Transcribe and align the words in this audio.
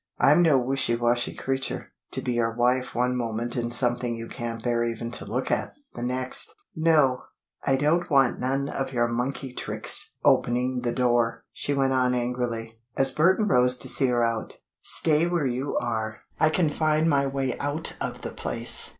I'm 0.17 0.41
no 0.41 0.57
wishy 0.57 0.95
washy 0.95 1.35
creature, 1.35 1.91
to 2.09 2.23
be 2.23 2.33
your 2.33 2.55
wife 2.55 2.95
one 2.95 3.15
moment 3.15 3.55
and 3.55 3.71
something 3.71 4.15
you 4.17 4.27
can't 4.27 4.63
bear 4.63 4.83
even 4.83 5.11
to 5.11 5.25
look 5.25 5.51
at, 5.51 5.75
the 5.93 6.01
next. 6.01 6.51
No, 6.75 7.25
I 7.67 7.75
don't 7.75 8.09
want 8.09 8.39
none 8.39 8.67
of 8.67 8.93
your 8.93 9.07
monkey 9.07 9.53
tricks, 9.53 10.15
opening 10.25 10.79
the 10.81 10.91
door!" 10.91 11.43
she 11.51 11.75
went 11.75 11.93
on 11.93 12.15
angrily, 12.15 12.79
as 12.97 13.11
Burton 13.11 13.47
rose 13.47 13.77
to 13.77 13.87
see 13.87 14.07
her 14.07 14.23
out. 14.23 14.57
"Stay 14.81 15.27
where 15.27 15.45
you 15.45 15.77
are. 15.77 16.21
I 16.39 16.49
can 16.49 16.71
find 16.71 17.07
my 17.07 17.27
way 17.27 17.55
out 17.59 17.95
of 18.01 18.23
the 18.23 18.31
place." 18.31 18.89